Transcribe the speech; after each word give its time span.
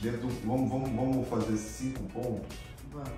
Dentro, 0.00 0.28
vamos, 0.44 0.68
vamos, 0.68 0.90
vamos 0.90 1.28
fazer 1.28 1.56
cinco 1.56 2.02
pontos? 2.12 2.58
Vamos. 2.92 3.08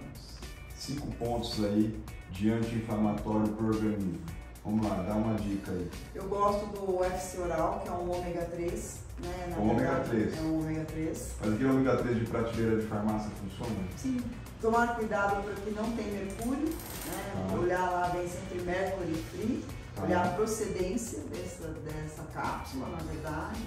Cinco 0.77 1.09
pontos 1.17 1.65
aí 1.65 2.01
de 2.31 2.51
anti-inflamatório 2.53 3.49
para 3.49 3.65
o 3.65 3.69
organismo. 3.71 4.21
Vamos 4.65 4.87
lá, 4.89 5.03
dá 5.03 5.15
uma 5.15 5.35
dica 5.35 5.73
aí. 5.73 5.91
Eu 6.15 6.29
gosto 6.29 6.67
do 6.67 6.99
UFC 7.01 7.41
oral, 7.41 7.81
que 7.83 7.89
é 7.89 7.93
um 7.93 8.11
ômega 8.11 8.43
3. 8.45 8.97
Né? 9.19 9.47
Na 9.51 9.57
O 9.57 9.63
ômega 9.71 9.95
verdade, 9.95 10.11
3. 10.11 10.39
É 10.39 10.41
um 10.43 10.59
ômega 10.61 10.85
3. 10.85 11.35
Mas 11.41 11.53
aquele 11.55 11.69
ômega 11.71 11.97
3 11.97 12.19
de 12.19 12.25
prateleira 12.27 12.77
de 12.81 12.87
farmácia 12.87 13.31
funciona? 13.31 13.81
Sim. 13.97 14.21
Tomar 14.63 14.95
cuidado 14.97 15.43
para 15.43 15.55
que 15.55 15.71
não 15.71 15.91
tem 15.93 16.07
mercúrio, 16.13 16.69
né? 16.69 17.47
Tá. 17.49 17.55
Olhar 17.57 17.91
lá 17.91 18.09
bem 18.11 18.29
sempre 18.29 18.61
mercury 18.63 19.15
free, 19.31 19.65
Tá. 19.97 20.03
olhar 20.05 20.27
a 20.27 20.29
procedência 20.31 21.21
dessa, 21.25 21.69
dessa 21.69 22.23
cápsula, 22.33 22.89
na 22.91 22.99
verdade. 22.99 23.61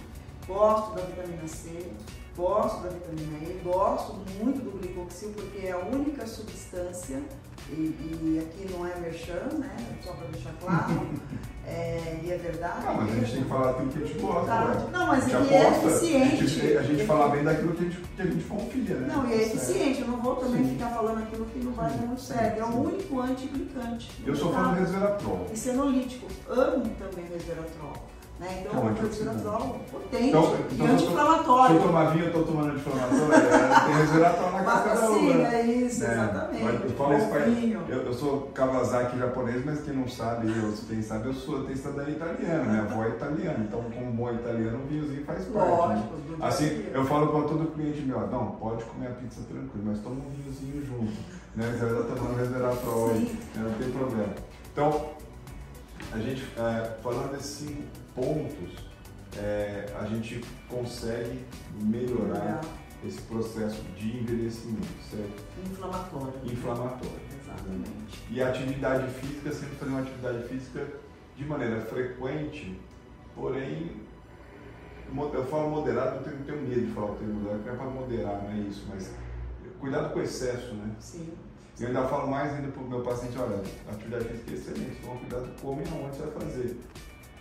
Gosto 0.47 0.95
da 0.95 1.01
vitamina 1.03 1.47
C, 1.47 1.91
gosto 2.43 2.81
da 2.83 2.89
vitamina 2.89 3.37
E, 3.43 3.61
gosto 3.63 4.15
muito 4.41 4.61
do 4.63 4.71
glicoxil 4.79 5.31
porque 5.35 5.67
é 5.67 5.71
a 5.73 5.77
única 5.77 6.25
substância, 6.25 7.21
e, 7.69 7.73
e 7.73 8.39
aqui 8.39 8.73
não 8.73 8.87
é 8.87 8.95
merchan, 8.99 9.57
né? 9.59 9.75
Só 10.03 10.13
para 10.13 10.27
deixar 10.27 10.53
claro, 10.61 11.07
é, 11.67 12.19
e 12.23 12.31
é 12.31 12.37
verdade. 12.37 12.85
Ah, 12.87 12.93
mas 12.93 13.11
a 13.11 13.15
gente 13.19 13.31
tem 13.33 13.43
que 13.43 13.49
falar 13.49 13.73
tudo 13.73 13.91
que 13.91 14.03
a 14.03 14.07
gente 14.07 14.19
gosta, 14.19 14.45
Tá. 14.47 14.65
né? 14.65 14.87
Não, 14.91 15.07
mas 15.07 15.27
ele 15.27 15.53
é 15.53 15.69
eficiente. 15.69 16.43
A 16.43 16.47
gente, 16.47 16.77
a 16.77 16.81
gente 16.81 17.05
fala 17.05 17.27
bem 17.29 17.43
daquilo 17.43 17.73
que 17.75 17.83
a 17.85 17.89
gente, 17.89 17.97
que 18.15 18.21
a 18.21 18.25
gente 18.25 18.43
confia, 18.45 18.95
né? 18.95 19.13
Não, 19.13 19.29
e 19.29 19.33
é 19.33 19.37
Tá 19.37 19.43
eficiente, 19.43 20.01
eu 20.01 20.07
não 20.07 20.21
vou 20.21 20.35
também 20.37 20.63
Sim. 20.63 20.71
ficar 20.73 20.89
falando 20.91 21.19
aquilo 21.19 21.45
que 21.45 21.59
não 21.59 21.73
vai 21.73 21.89
dar 21.91 21.97
muito 22.07 22.21
certo. 22.21 22.57
É 22.59 22.63
o 22.63 22.81
único 22.81 23.19
antiglicante. 23.19 24.09
Eu 24.25 24.35
sou 24.35 24.51
fã 24.53 24.69
do 24.73 24.79
resveratrol. 24.79 25.45
E 25.53 25.57
senolítico. 25.57 26.25
Amo 26.49 26.85
também 26.97 27.25
resveratrol. 27.31 27.93
Né? 28.39 28.61
Então, 28.61 28.71
É 28.71 28.75
um 28.77 28.85
o 28.85 28.89
antioxidante. 28.89 29.35
resveratrol 29.35 29.79
potente 29.91 30.23
Então- 30.29 30.43
e 30.43 30.45
então 30.45 30.55
eu 30.59 30.69
tô- 30.69 30.75
Se 30.75 30.91
anti-inflamatório. 31.03 31.75
eu 31.75 31.81
tomar 31.81 32.05
vinho, 32.11 32.25
eu 32.25 32.31
tô 32.31 32.43
tomando 32.43 32.67
anti-inflamatório, 32.69 33.33
é, 33.33 33.85
tem 33.85 33.95
resveratrol 33.95 34.51
na 34.53 34.63
casca 34.63 34.89
da 34.95 35.09
uva. 35.09 35.19
Vacina, 35.19 35.53
é 35.55 35.61
isso, 35.65 35.99
né? 36.03 36.13
exatamente. 36.13 36.63
Mas 36.63 36.83
Eu, 36.83 36.89
falo 36.91 37.17
isso 37.17 37.27
eu, 37.89 38.01
eu 38.03 38.13
sou 38.13 38.41
Kawasaki 38.53 39.17
japonês, 39.19 39.65
mas 39.65 39.81
quem 39.81 39.93
não 39.93 40.07
sabe, 40.07 40.47
eu, 40.47 40.73
quem 40.87 41.01
sabe, 41.01 41.27
eu 41.27 41.33
sou 41.33 41.63
tenho 41.63 41.77
cidadania 41.77 42.15
italiana, 42.15 42.63
minha 42.63 42.81
avó 42.83 43.03
é 43.03 43.09
italiana, 43.09 43.65
então 43.67 43.83
como 43.93 44.11
bom 44.13 44.31
italiano, 44.31 44.79
o 44.85 44.87
vinhozinho 44.87 45.25
faz 45.25 45.43
parte. 45.45 45.67
né? 45.69 45.75
Lógico. 45.75 46.37
do 46.37 46.43
Assim, 46.45 46.85
eu 46.93 47.03
falo 47.05 47.27
para 47.27 47.41
todo 47.41 47.71
cliente 47.73 48.01
meu, 48.03 48.25
não, 48.27 48.51
pode 48.51 48.85
comer 48.85 49.07
a 49.07 49.11
pizza 49.11 49.41
tranquilo, 49.49 49.83
mas 49.85 49.99
toma 49.99 50.15
um 50.15 50.29
vinhozinho 50.41 50.85
junto, 50.85 51.11
né? 51.57 51.75
Você 51.77 51.85
vai 51.85 52.01
estar 52.03 52.15
tomando 52.15 52.37
resveratrol, 52.37 53.07
né? 53.09 53.27
não 53.57 53.73
tem 53.73 53.91
problema. 53.91 54.33
Então, 54.71 55.18
a 56.11 56.17
gente, 56.17 56.43
é, 56.57 56.97
falando 57.01 57.31
desses 57.31 57.67
cinco 57.67 57.83
pontos, 58.15 58.71
é, 59.37 59.85
a 59.99 60.05
gente 60.05 60.43
consegue 60.67 61.45
melhorar 61.81 62.61
esse 63.05 63.21
processo 63.21 63.81
de 63.95 64.17
envelhecimento, 64.17 64.87
certo? 65.09 65.43
Inflamatório. 65.65 66.33
Inflamatório. 66.43 67.19
Exatamente. 67.41 68.23
E 68.29 68.41
a 68.41 68.49
atividade 68.49 69.07
física, 69.13 69.51
sempre 69.51 69.75
fazer 69.75 69.91
uma 69.91 70.01
atividade 70.01 70.43
física 70.47 70.87
de 71.37 71.45
maneira 71.45 71.79
frequente, 71.81 72.79
porém, 73.35 73.91
eu 75.33 75.45
falo 75.45 75.69
moderado, 75.69 76.17
eu 76.17 76.23
tenho, 76.23 76.43
tenho 76.43 76.61
medo 76.61 76.87
de 76.87 76.91
falar 76.93 77.11
o 77.11 77.15
termo 77.15 77.33
moderado, 77.35 77.63
porque 77.63 77.69
é 77.69 77.77
para 77.77 77.89
moderar, 77.89 78.43
não 78.43 78.51
é 78.51 78.59
isso, 78.67 78.85
mas 78.89 79.11
cuidado 79.79 80.11
com 80.11 80.19
o 80.19 80.21
excesso, 80.21 80.73
né? 80.73 80.91
Sim. 80.99 81.29
Eu 81.79 81.87
ainda 81.87 82.03
falo 82.03 82.29
mais 82.29 82.53
ainda 82.53 82.67
para 82.67 82.83
o 82.83 82.89
meu 82.89 83.01
paciente, 83.01 83.37
olha, 83.37 83.61
atividade 83.89 84.25
física 84.25 84.51
é 84.51 84.53
excelente, 84.53 85.01
toma 85.01 85.15
cuidado 85.15 85.49
como 85.61 85.81
e 85.81 85.85
aonde 85.87 86.17
você 86.17 86.23
vai 86.23 86.31
fazer. 86.31 86.77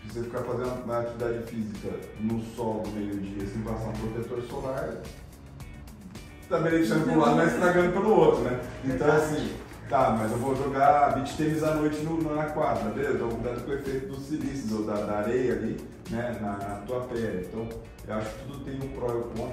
Se 0.06 0.12
você 0.14 0.22
ficar 0.22 0.38
fazendo 0.44 0.84
uma 0.84 1.00
atividade 1.00 1.42
física 1.50 1.88
no 2.20 2.40
sol 2.54 2.82
do 2.82 2.90
meio-dia 2.90 3.46
sem 3.46 3.62
passar 3.62 3.88
um 3.88 3.92
protetor 3.92 4.42
solar, 4.44 4.94
tá 6.48 6.58
beneficiando 6.60 7.04
para 7.04 7.12
um 7.12 7.18
lado, 7.18 7.36
mas 7.36 7.52
estragando 7.52 7.92
pelo 7.92 8.10
outro, 8.10 8.42
né? 8.42 8.60
Então 8.84 9.10
assim, 9.10 9.52
tá, 9.88 10.16
mas 10.16 10.30
eu 10.30 10.38
vou 10.38 10.54
jogar 10.54 11.14
beach 11.14 11.36
tênis 11.36 11.64
à 11.64 11.74
noite 11.74 11.98
no, 12.02 12.34
na 12.34 12.44
quadra, 12.44 12.90
beleza? 12.90 13.14
Então 13.14 13.28
cuidado 13.28 13.64
com 13.64 13.70
o 13.72 13.74
efeito 13.74 14.06
do 14.06 14.20
silício, 14.20 14.84
da, 14.84 14.94
da 14.94 15.18
areia 15.18 15.54
ali, 15.54 15.84
né, 16.10 16.38
na, 16.40 16.52
na 16.52 16.74
tua 16.86 17.00
pele. 17.00 17.44
Então, 17.44 17.68
eu 18.06 18.14
acho 18.14 18.30
que 18.30 18.44
tudo 18.44 18.64
tem 18.64 18.76
um 18.76 18.88
pró 18.94 19.10
e 19.10 19.16
um 19.16 19.22
contra, 19.22 19.47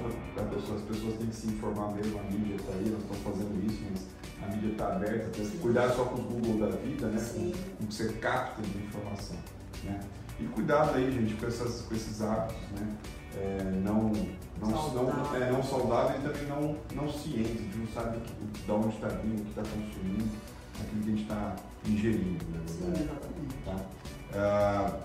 as 0.73 0.81
pessoas 0.81 1.17
têm 1.17 1.27
que 1.27 1.35
se 1.35 1.47
informar 1.47 1.91
mesmo, 1.93 2.19
a 2.19 2.23
mídia 2.23 2.55
está 2.55 2.71
aí, 2.73 2.89
nós 2.89 3.01
estamos 3.01 3.23
fazendo 3.23 3.65
isso, 3.65 3.81
mas 3.91 4.49
a 4.49 4.55
mídia 4.55 4.71
está 4.71 4.95
aberta, 4.95 5.29
tem 5.29 5.45
que 5.49 5.57
cuidar 5.57 5.89
só 5.91 6.05
com 6.05 6.15
os 6.15 6.25
Google 6.25 6.69
da 6.69 6.75
vida, 6.77 7.07
né? 7.07 7.19
Sim. 7.19 7.53
Com, 7.77 7.83
o 7.83 7.87
que 7.87 7.93
você 7.93 8.13
capta 8.13 8.61
de 8.61 8.77
informação, 8.77 9.35
né? 9.83 9.99
E 10.39 10.43
cuidado 10.47 10.95
aí, 10.95 11.11
gente, 11.11 11.33
com, 11.35 11.47
essas, 11.47 11.81
com 11.83 11.95
esses 11.95 12.21
hábitos, 12.21 12.57
né? 12.79 12.95
É, 13.37 13.63
não, 13.83 14.03
não, 14.61 14.69
não, 14.69 14.93
Saudável. 14.93 15.43
é, 15.43 15.51
não 15.51 15.63
saudáveis 15.63 16.19
e 16.23 16.27
também 16.27 16.47
não, 16.47 16.77
não 16.95 17.11
cientes, 17.11 17.51
a 17.51 17.63
gente 17.63 17.77
não 17.77 17.87
sabe 17.87 18.17
que- 18.21 18.61
de 18.65 18.71
onde 18.71 18.95
está 18.95 19.07
vindo, 19.09 19.41
o 19.41 19.43
que 19.43 19.49
está 19.49 19.61
consumindo, 19.61 20.31
aquilo 20.79 21.01
que 21.03 21.07
a 21.09 21.11
gente 21.11 21.21
está 21.23 21.55
ingerindo, 21.85 22.45
na 22.53 22.67
Sim, 22.67 22.91
exatamente. 22.91 23.55
Tá? 23.65 23.75
Ah, 24.33 24.99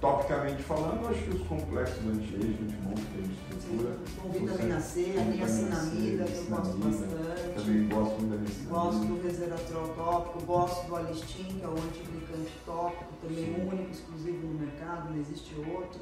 topicamente 0.00 0.62
falando, 0.62 1.08
acho 1.08 1.22
que 1.22 1.30
os 1.30 1.46
complexos 1.46 1.98
anti-age, 2.06 2.58
anti-monstro 2.62 3.06
que 3.12 3.18
a 3.18 3.22
gente 3.22 3.38
estrutura, 3.54 3.96
vitamina 4.38 4.80
C, 4.80 5.00
a 5.00 5.04
vitamina 5.04 5.34
niacinamida, 5.34 6.24
que 6.24 6.36
eu 6.36 6.44
gosto 6.44 6.76
bastante. 6.78 7.54
também 7.56 7.88
gosto 7.88 8.20
muito 8.22 8.30
da 8.30 8.70
Gosto 8.70 8.98
niacinamida. 8.98 9.06
do 9.06 9.22
resveratrol 9.28 9.88
tópico, 9.88 10.46
gosto 10.46 10.86
do 10.86 10.96
alistin, 10.96 11.44
que 11.44 11.64
é 11.64 11.68
o 11.68 11.72
antiglicante 11.72 12.52
tópico, 12.64 13.12
também 13.22 13.68
único, 13.68 13.90
exclusivo 13.90 14.46
no 14.46 14.58
mercado, 14.60 15.10
não 15.10 15.20
existe 15.20 15.54
outro. 15.60 16.00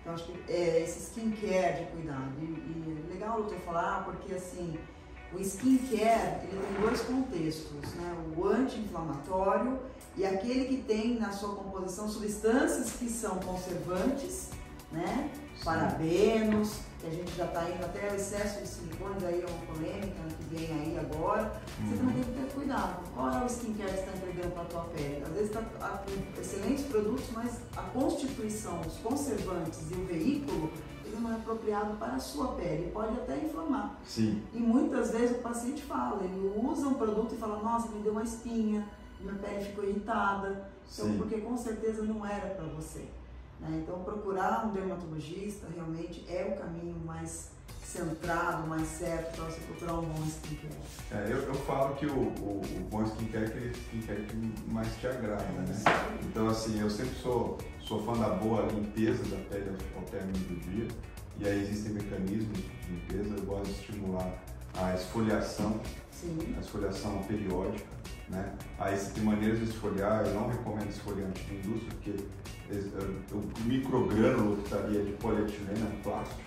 Então 0.00 0.14
acho 0.14 0.24
que 0.24 0.52
é 0.52 0.82
esse 0.82 1.00
skincare 1.10 1.84
de 1.84 1.90
cuidado. 1.92 2.30
E, 2.40 2.44
e 2.44 3.04
é 3.08 3.12
legal 3.14 3.38
eu 3.40 3.58
falar 3.60 4.04
porque 4.04 4.34
assim, 4.34 4.78
o 5.32 5.40
skincare 5.40 6.46
ele 6.46 6.60
tem 6.60 6.80
dois 6.80 7.00
contextos, 7.00 7.94
né? 7.94 8.14
O 8.36 8.46
anti-inflamatório 8.46 9.78
e 10.16 10.24
aquele 10.24 10.66
que 10.66 10.82
tem 10.82 11.18
na 11.18 11.32
sua 11.32 11.54
composição 11.56 12.08
substâncias 12.08 12.92
que 12.92 13.08
são 13.08 13.36
conservantes, 13.36 14.50
né? 14.92 15.30
Parabenos, 15.62 16.80
que 17.00 17.06
a 17.06 17.10
gente 17.10 17.36
já 17.36 17.44
está 17.44 17.68
indo 17.68 17.84
até 17.84 18.10
o 18.10 18.14
excesso 18.14 18.60
de 18.60 18.68
silicones, 18.68 19.22
aí 19.24 19.42
é 19.42 19.46
uma 19.46 19.74
polêmica 19.74 20.22
que 20.38 20.54
vem 20.54 20.72
aí 20.72 20.98
agora. 20.98 21.60
Você 21.82 21.96
também 21.96 22.14
tem 22.14 22.24
que 22.24 22.40
ter 22.40 22.52
cuidado. 22.54 23.04
Qual 23.14 23.30
é 23.30 23.42
o 23.42 23.46
skincare 23.46 23.90
que 23.90 23.96
você 23.96 24.00
está 24.00 24.16
entregando 24.16 24.54
para 24.54 24.62
a 24.62 24.66
tua 24.66 24.84
pele? 24.84 25.22
Às 25.22 25.32
vezes 25.32 25.46
está 25.48 25.62
com 25.62 26.40
excelentes 26.40 26.84
produtos, 26.86 27.26
mas 27.32 27.60
a 27.76 27.82
constituição, 27.82 28.80
os 28.80 28.94
conservantes 28.96 29.90
e 29.90 29.94
o 29.94 30.04
veículo, 30.06 30.72
ele 31.04 31.16
não 31.20 31.30
é 31.30 31.34
apropriado 31.34 31.96
para 31.96 32.14
a 32.14 32.18
sua 32.18 32.48
pele. 32.54 32.90
Pode 32.92 33.12
até 33.12 33.36
inflamar. 33.36 33.98
Sim, 34.04 34.42
E 34.52 34.58
muitas 34.58 35.10
vezes 35.10 35.36
o 35.36 35.40
paciente 35.40 35.82
fala, 35.82 36.24
ele 36.24 36.52
usa 36.56 36.88
um 36.88 36.94
produto 36.94 37.34
e 37.34 37.38
fala, 37.38 37.62
nossa, 37.62 37.88
me 37.88 38.02
deu 38.02 38.12
uma 38.12 38.22
espinha, 38.22 38.88
minha 39.20 39.34
pele 39.34 39.64
ficou 39.64 39.84
irritada. 39.84 40.68
Então, 40.92 41.06
sim. 41.06 41.18
porque 41.18 41.40
com 41.40 41.56
certeza 41.56 42.02
não 42.02 42.24
era 42.24 42.54
para 42.54 42.64
você. 42.66 43.06
Né? 43.60 43.80
Então, 43.82 44.02
procurar 44.02 44.66
um 44.66 44.72
dermatologista 44.72 45.66
realmente 45.74 46.24
é 46.28 46.44
o 46.44 46.60
caminho 46.60 46.96
mais 47.04 47.50
centrado, 47.84 48.66
mais 48.66 48.88
certo 48.88 49.36
para 49.36 49.44
você 49.44 49.60
procurar 49.60 49.94
um 49.94 50.06
bom 50.06 50.24
skincare. 50.26 50.74
É, 51.12 51.32
eu, 51.32 51.38
eu 51.42 51.54
falo 51.54 51.94
que 51.94 52.06
o, 52.06 52.18
o, 52.18 52.60
o 52.60 52.88
bom 52.90 53.04
skincare 53.04 53.44
é 53.44 53.48
aquele 53.48 53.70
skincare 53.70 54.22
que 54.24 54.72
mais 54.72 54.88
te 54.96 55.06
agrada, 55.06 55.44
né? 55.44 55.74
Então, 56.24 56.48
assim, 56.48 56.80
eu 56.80 56.90
sempre 56.90 57.14
sou, 57.16 57.58
sou 57.80 58.02
fã 58.04 58.14
da 58.14 58.30
boa 58.30 58.62
limpeza 58.62 59.22
da 59.24 59.36
pele 59.48 59.76
ao 59.96 60.02
término 60.02 60.38
do 60.38 60.60
dia. 60.70 60.88
E 61.38 61.46
aí 61.46 61.62
existem 61.62 61.92
mecanismos 61.92 62.58
de 62.58 62.90
limpeza. 62.90 63.34
Eu 63.36 63.44
gosto 63.44 63.66
de 63.66 63.80
estimular 63.80 64.42
a 64.76 64.94
esfoliação, 64.94 65.80
Sim, 66.10 66.54
a 66.56 66.60
esfoliação 66.60 67.22
periódica, 67.24 67.86
né? 68.28 68.52
Aí 68.78 68.96
você 68.96 69.10
tem 69.12 69.22
maneiras 69.22 69.58
de 69.58 69.64
esfoliar. 69.66 70.24
Eu 70.26 70.34
não 70.34 70.48
recomendo 70.48 70.88
esfoliante 70.88 71.42
de 71.44 71.54
indústria, 71.56 71.92
porque 71.94 72.24
o 73.32 73.68
microgrânulo 73.68 74.56
que 74.56 74.62
está 74.64 74.76
ali 74.78 74.98
é 74.98 75.02
de 75.02 75.12
polietileno, 75.12 75.86
é 75.86 76.02
plástico. 76.02 76.40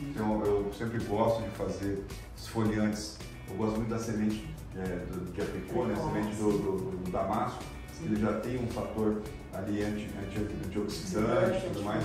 Então 0.00 0.44
eu 0.44 0.72
sempre 0.72 0.98
gosto 1.04 1.42
de 1.42 1.50
fazer 1.50 2.04
esfoliantes. 2.36 3.18
Eu 3.50 3.56
gosto 3.56 3.76
muito 3.76 3.90
da 3.90 3.98
semente 3.98 4.48
é, 4.76 4.82
do- 5.06 5.32
de 5.32 5.40
apricot, 5.40 5.86
né? 5.88 5.94
A 5.94 5.96
semente 5.96 6.36
do, 6.36 6.52
do- 6.52 6.96
do 7.04 7.10
damasco. 7.10 7.62
Ele 8.00 8.14
já 8.14 8.32
tem 8.40 8.62
um 8.62 8.68
fator 8.68 9.20
ali 9.52 9.82
anti, 9.82 10.08
anti, 10.22 10.38
antioxidante 10.66 11.66
e 11.66 11.70
tudo 11.70 11.82
mais. 11.82 12.04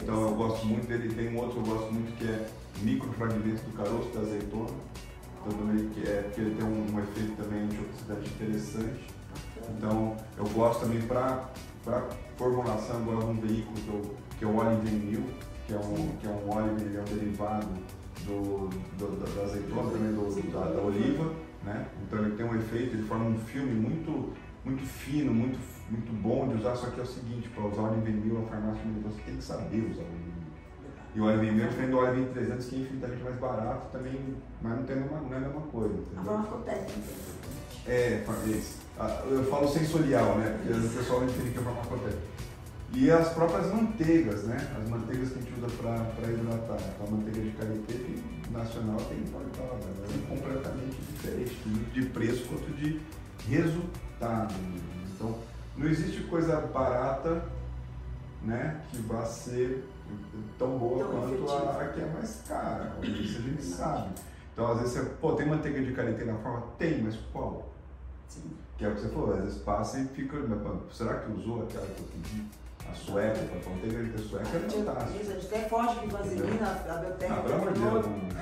Então 0.00 0.22
eu 0.22 0.34
gosto 0.36 0.64
muito 0.66 0.86
dele. 0.86 1.12
Tem 1.14 1.34
um 1.34 1.38
outro 1.40 1.60
que 1.60 1.68
eu 1.68 1.74
gosto 1.74 1.92
muito 1.92 2.16
que 2.16 2.24
é 2.24 2.48
microfragmentos 2.80 3.60
do 3.62 3.72
caroço 3.76 4.08
da 4.10 4.20
azeitona. 4.20 4.70
Então 5.44 5.58
também 5.58 5.88
que 5.88 6.06
é 6.06 6.22
porque 6.22 6.40
ele 6.40 6.54
tem 6.54 6.64
um, 6.64 6.94
um 6.94 7.00
efeito 7.00 7.36
também 7.42 7.62
antioxidante 7.64 8.28
interessante. 8.30 9.06
Então 9.76 10.16
eu 10.36 10.44
gosto 10.50 10.80
também 10.80 11.02
para 11.02 11.48
formulação, 12.36 12.96
eu 13.00 13.04
gosto 13.04 13.32
de 13.32 13.38
um 13.38 13.40
veículo 13.40 13.74
que, 13.76 13.88
eu, 13.88 14.14
que 14.38 14.44
é 14.44 14.48
o 14.48 14.56
Olive 14.56 14.90
Mil, 14.90 15.24
que 15.66 15.74
é 15.74 15.78
um, 15.78 16.16
que 16.20 16.26
é 16.26 16.30
um 16.30 16.50
óleo, 16.50 16.76
é 16.96 17.00
um 17.00 17.16
derivado 17.16 17.68
do, 18.26 18.68
do- 18.98 19.18
da, 19.20 19.34
da 19.34 19.42
azeitona, 19.48 19.90
também 19.90 20.12
do, 20.12 20.52
da, 20.52 20.60
da 20.72 20.80
oliva, 20.80 21.32
né? 21.64 21.86
Então 22.06 22.18
ele 22.24 22.36
tem 22.36 22.46
um 22.46 22.54
efeito, 22.54 22.94
ele 22.94 23.02
forma 23.04 23.24
um 23.24 23.38
filme 23.38 23.72
muito, 23.74 24.32
muito 24.64 24.84
fino, 24.84 25.32
muito, 25.32 25.58
muito 25.90 26.12
bom 26.22 26.48
de 26.48 26.54
usar, 26.56 26.76
só 26.76 26.86
que 26.90 27.00
é 27.00 27.02
o 27.02 27.06
seguinte, 27.06 27.48
para 27.48 27.64
usar 27.66 27.82
o 27.82 27.92
Olive 27.92 28.12
Mil 28.12 28.40
na 28.40 28.46
farmácia, 28.48 28.82
você 29.02 29.20
tem 29.22 29.36
que 29.36 29.42
saber 29.44 29.90
usar 29.90 30.02
o 30.02 30.12
Mil. 30.12 30.31
E 31.14 31.20
o 31.20 31.24
óleo 31.24 31.40
vem 31.40 31.52
mesmo, 31.52 31.72
vem 31.72 31.90
do 31.90 31.98
óleo 31.98 32.14
vem 32.14 32.32
300, 32.32 32.66
que 32.66 32.76
é 32.76 32.78
infinitamente 32.80 33.22
mais 33.22 33.36
barato 33.36 33.86
também, 33.92 34.34
mas 34.62 34.76
não, 34.76 34.82
tem 34.84 34.96
uma, 34.96 35.20
não 35.20 35.32
é 35.32 35.36
a 35.36 35.40
mesma 35.40 35.60
coisa. 35.62 35.94
A 35.94 35.98
Entendeu? 35.98 36.24
farmacotécnica. 36.24 37.08
É, 37.86 38.22
fa- 38.26 38.46
isso. 38.48 38.78
Ah, 38.98 39.22
eu 39.28 39.44
falo 39.44 39.68
sensorial, 39.68 40.38
né? 40.38 40.56
Porque 40.62 40.78
o 40.86 40.88
pessoal 40.90 41.20
não 41.20 41.28
entende 41.28 41.50
que 41.50 41.58
é 41.58 41.62
farmacotécnica. 41.62 42.32
E 42.94 43.10
as 43.10 43.28
próprias 43.30 43.72
manteigas, 43.72 44.44
né? 44.44 44.56
As 44.82 44.88
manteigas 44.88 45.30
que 45.30 45.38
a 45.38 45.42
gente 45.42 45.52
usa 45.58 45.66
para 45.76 46.30
hidratar. 46.30 46.78
Então, 46.94 47.06
a 47.06 47.10
manteiga 47.10 47.40
de 47.40 47.50
karité 47.52 47.92
tem- 47.94 48.22
nacional 48.52 48.96
tem 49.08 49.18
importada. 49.18 49.80
Ela 49.96 50.06
é 50.14 50.26
completamente 50.28 50.96
diferente, 51.10 51.56
tanto 51.64 51.90
de 51.92 52.02
preço 52.06 52.44
quanto 52.48 52.70
de 52.76 53.00
resultado. 53.48 54.54
Então, 55.14 55.38
não 55.76 55.86
existe 55.88 56.22
coisa 56.24 56.56
barata 56.60 57.44
né, 58.42 58.80
que 58.90 58.98
vai 59.02 59.24
ser 59.26 59.84
tão 60.58 60.78
boa 60.78 60.98
Tão 60.98 61.20
quanto 61.20 61.52
a, 61.52 61.88
que 61.88 62.00
é 62.00 62.06
mais 62.06 62.42
cara. 62.48 62.92
Isso 63.02 63.38
a 63.38 63.42
gente 63.42 63.62
sabe. 63.64 64.10
Então, 64.52 64.70
às 64.70 64.78
vezes, 64.80 64.92
você, 64.94 65.04
pô, 65.20 65.32
tem 65.32 65.46
manteiga 65.46 65.80
de 65.82 65.92
karité 65.92 66.24
na 66.24 66.34
forma? 66.36 66.62
Tem, 66.78 67.02
mas 67.02 67.16
qual? 67.32 67.68
Sim. 68.28 68.50
Que 68.76 68.84
é 68.84 68.88
o 68.88 68.94
que 68.94 69.00
você 69.00 69.08
falou, 69.08 69.34
às 69.34 69.44
vezes 69.44 69.58
passa 69.62 69.98
e 70.00 70.06
fica. 70.08 70.36
mas, 70.38 70.96
Será 70.96 71.20
que 71.20 71.32
usou 71.32 71.62
aquela 71.62 71.86
que 71.86 72.00
eu 72.00 72.06
pedi? 72.12 72.44
A 72.90 72.94
sueca, 72.94 73.38
a 73.38 73.70
manteiga 73.70 74.02
de 74.02 74.22
sueca 74.22 74.48
é 74.48 74.60
fantástica. 74.68 75.22
isso, 75.22 75.30
a 75.30 75.34
gente 75.34 75.46
até 75.46 75.68
foge 75.68 76.00
de 76.00 76.06
vaselina, 76.08 76.66
a 76.66 76.94
Biotech 76.98 77.32
Ah, 77.32 77.42
terminou, 77.46 77.98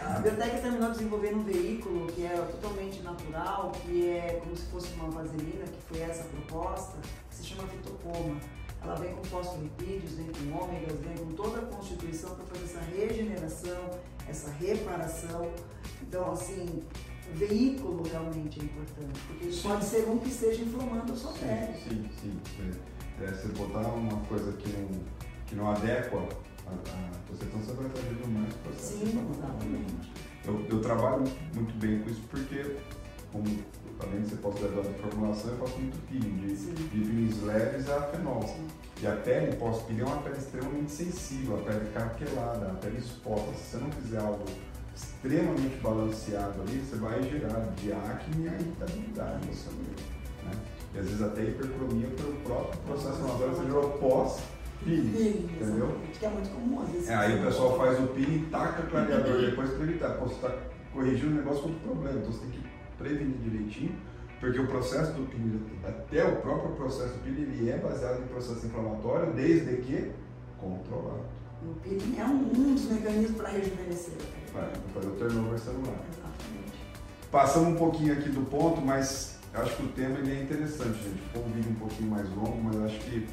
a 0.07 0.19
Biotech 0.19 0.63
terminou 0.63 0.91
desenvolvendo 0.91 1.37
um 1.37 1.45
veículo 1.45 2.07
que 2.07 2.25
é 2.25 2.37
totalmente 2.51 3.03
natural, 3.03 3.71
que 3.85 4.09
é 4.09 4.41
como 4.43 4.57
se 4.57 4.65
fosse 4.71 4.95
uma 4.95 5.11
vaselina, 5.11 5.65
que 5.67 5.83
foi 5.89 6.01
essa 6.01 6.25
proposta, 6.25 6.97
que 7.29 7.35
se 7.37 7.45
chama 7.45 7.69
fitocoma. 7.69 8.37
Ela 8.83 8.95
vem 8.95 9.15
com 9.15 9.25
fosfolipídios, 9.25 10.13
vem 10.13 10.27
com 10.27 10.65
ômegas, 10.65 10.99
vem 11.01 11.17
com 11.19 11.33
toda 11.33 11.59
a 11.61 11.67
constituição 11.67 12.35
para 12.35 12.45
fazer 12.47 12.65
essa 12.65 12.81
regeneração, 12.81 13.91
essa 14.27 14.51
reparação. 14.53 15.53
Então, 16.03 16.33
assim, 16.33 16.83
o 17.33 17.37
veículo 17.37 18.03
realmente 18.03 18.61
é 18.61 18.65
importante, 18.65 19.21
porque 19.29 19.53
Sim. 19.53 19.69
pode 19.69 19.85
ser 19.85 20.09
um 20.09 20.19
que 20.19 20.29
esteja 20.31 20.63
inflamando 20.63 21.13
a 21.13 21.17
sua 21.17 21.33
pele. 21.33 21.75
Sim, 21.79 22.09
sim, 22.21 22.41
sim. 22.57 22.71
É, 23.23 23.27
você 23.27 23.49
botar 23.49 23.87
uma 23.89 24.17
coisa 24.25 24.53
que 24.53 24.69
não, 24.71 24.89
que 25.47 25.55
não 25.55 25.71
adequa 25.71 26.19
a, 26.67 26.71
a 26.71 27.11
você, 27.31 27.45
então 27.45 27.61
você 27.61 27.73
vai 27.75 27.89
fazendo 27.91 28.29
mais 28.33 28.55
processo. 28.55 28.99
Sim, 28.99 29.31
exatamente. 29.31 30.13
Eu, 30.47 30.67
eu 30.69 30.81
trabalho 30.81 31.25
muito 31.55 31.75
bem 31.79 32.01
com 32.01 32.09
isso 32.09 32.23
porque, 32.31 32.77
como 33.33 33.45
além 34.03 34.23
de 34.23 34.29
ser 34.29 34.37
pós-graduado 34.37 34.89
em 34.89 34.95
formulação, 34.95 35.51
eu 35.51 35.59
faço 35.59 35.79
muito 35.79 35.99
peeling, 36.09 36.47
de, 36.47 36.57
Sim. 36.57 36.75
de 36.75 36.85
peelings 36.85 37.43
leves 37.43 37.89
a 37.91 38.03
fenol. 38.03 38.43
Sim. 38.43 38.67
E 39.03 39.07
a 39.07 39.17
pele 39.17 39.57
pós-peeling 39.57 40.03
é 40.03 40.05
uma 40.05 40.23
pele 40.23 40.39
extremamente 40.39 40.93
sensível, 40.93 41.59
a 41.59 41.63
pele 41.63 41.91
carquelada, 41.93 42.67
a 42.67 42.75
pele 42.75 42.99
exposta. 42.99 43.53
Se 43.55 43.71
você 43.71 43.77
não 43.79 43.91
fizer 43.93 44.19
algo 44.19 44.45
extremamente 44.95 45.77
balanceado 45.83 46.63
ali, 46.63 46.79
você 46.79 46.97
vai 46.97 47.23
gerar 47.23 47.61
de 47.77 47.93
acne 47.93 48.45
e 48.45 48.49
a 48.49 48.53
irritabilidade 48.53 49.47
no 49.47 49.55
seu 49.55 49.73
meio. 49.73 49.97
Né? 50.45 50.53
E 50.95 50.99
às 50.99 51.07
vezes 51.07 51.23
até 51.23 51.45
hipercromia 51.45 52.09
pelo 52.09 52.35
próprio 52.41 52.81
processo 52.83 53.17
que 53.17 53.23
você 53.23 53.65
gerou 53.65 53.91
pós-peeling. 53.99 54.61
Peeling, 55.13 55.51
Entendeu? 55.61 56.01
Que 56.19 56.25
é 56.25 56.29
muito 56.31 56.51
comum, 56.51 56.83
às 56.83 56.89
vezes. 56.89 57.09
É, 57.09 57.15
aí 57.15 57.39
o 57.39 57.45
pessoal 57.45 57.77
faz 57.77 57.99
o 58.01 58.07
peeling, 58.09 58.49
taca 58.51 58.83
clareador 58.85 59.41
depois 59.41 59.71
para 59.71 59.85
evitar. 59.85 60.11
Pô, 60.15 60.27
você 60.27 60.35
está 60.35 60.55
corrigindo 60.93 61.33
o 61.33 61.35
negócio 61.37 61.63
com 61.63 61.69
outro 61.69 61.83
problema, 61.85 62.19
então 62.19 62.33
você 62.33 62.41
tem 62.41 62.51
que 62.51 62.71
prevenir 63.01 63.37
direitinho, 63.39 63.97
porque 64.39 64.61
o 64.61 64.67
processo 64.67 65.13
do 65.13 65.27
peeling, 65.29 65.63
até 65.85 66.25
o 66.25 66.37
próprio 66.37 66.75
processo 66.77 67.15
do 67.15 67.23
peeling, 67.25 67.43
ele 67.43 67.71
é 67.71 67.79
baseado 67.79 68.23
em 68.23 68.27
processo 68.27 68.67
inflamatório, 68.67 69.33
desde 69.33 69.77
que 69.79 70.13
controlado. 70.59 71.25
O 71.63 71.75
peeling 71.83 72.19
é 72.19 72.25
um, 72.25 72.51
um 72.57 72.75
dos 72.75 72.85
mecanismos 72.85 73.37
para 73.37 73.49
rejuvenescer. 73.49 74.15
Vai 74.53 74.71
fazer 74.95 75.09
o 75.09 75.11
turnover 75.13 75.59
celular. 75.59 76.05
Exatamente. 76.11 76.81
Passamos 77.31 77.69
um 77.71 77.77
pouquinho 77.77 78.13
aqui 78.13 78.29
do 78.29 78.49
ponto, 78.49 78.81
mas 78.81 79.39
acho 79.55 79.77
que 79.77 79.83
o 79.83 79.89
tema 79.89 80.19
ele 80.19 80.33
é 80.33 80.43
interessante, 80.43 81.03
gente. 81.03 81.21
Ficou 81.21 81.45
um 81.45 81.51
vídeo 81.51 81.71
um 81.71 81.75
pouquinho 81.75 82.11
mais 82.11 82.29
longo, 82.31 82.63
mas 82.63 82.77
acho 82.77 82.99
que 83.01 83.27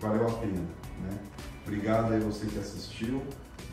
valeu 0.00 0.26
a 0.26 0.32
pena. 0.32 0.60
Né? 1.02 1.18
Obrigado 1.66 2.12
aí 2.12 2.20
você 2.20 2.46
que 2.46 2.58
assistiu. 2.58 3.22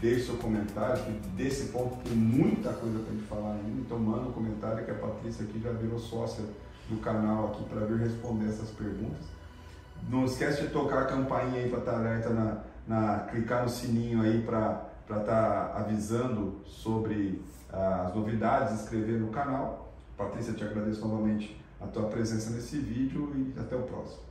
Deixe 0.02 0.26
seu 0.26 0.38
comentário, 0.38 1.04
que 1.04 1.12
desse 1.30 1.68
ponto 1.68 1.96
tem 2.04 2.14
muita 2.14 2.74
coisa 2.74 3.00
para 3.00 3.14
gente 3.14 3.26
falar 3.28 3.54
ainda. 3.54 3.82
Então 3.82 3.98
manda 3.98 4.28
um 4.28 4.32
comentário 4.32 4.84
que 4.84 4.92
a 4.92 4.96
Patrícia 4.96 5.46
aqui 5.46 5.60
já 5.60 5.72
virou 5.72 5.98
sócia 5.98 6.44
do 6.90 6.98
canal 6.98 7.48
aqui 7.48 7.64
para 7.64 7.86
vir 7.86 8.00
responder 8.00 8.50
essas 8.50 8.70
perguntas. 8.72 9.26
Não 10.10 10.26
esquece 10.26 10.64
de 10.64 10.68
tocar 10.70 11.04
a 11.04 11.06
campainha 11.06 11.62
aí 11.62 11.70
para 11.70 11.80
estar 11.80 11.96
alerta 11.96 12.30
na, 12.30 12.58
na 12.88 13.20
clicar 13.32 13.64
no 13.64 13.70
sininho 13.70 14.22
aí 14.22 14.42
para 14.42 14.90
estar 15.10 15.74
avisando 15.76 16.62
sobre 16.66 17.42
ah, 17.72 18.08
as 18.08 18.16
novidades, 18.16 18.82
inscrever 18.82 19.20
no 19.20 19.30
canal. 19.30 19.94
Patrícia, 20.18 20.54
te 20.54 20.64
agradeço 20.64 21.02
novamente 21.02 21.60
a 21.82 21.88
tua 21.88 22.04
presença 22.04 22.52
nesse 22.52 22.78
vídeo 22.78 23.32
e 23.36 23.60
até 23.60 23.76
o 23.76 23.84
próximo. 23.84 24.24